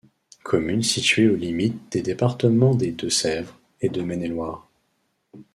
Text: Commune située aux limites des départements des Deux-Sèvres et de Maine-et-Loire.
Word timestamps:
Commune 0.41 0.81
située 0.81 1.29
aux 1.29 1.35
limites 1.35 1.91
des 1.91 2.01
départements 2.01 2.73
des 2.73 2.91
Deux-Sèvres 2.91 3.59
et 3.81 3.89
de 3.89 4.01
Maine-et-Loire. 4.01 4.67